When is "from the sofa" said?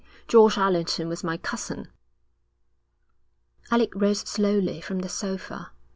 4.81-5.73